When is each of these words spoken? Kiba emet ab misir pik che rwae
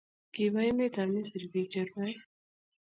Kiba 0.33 0.61
emet 0.69 0.95
ab 1.01 1.09
misir 1.11 1.43
pik 1.51 1.67
che 1.71 1.81
rwae 1.89 2.15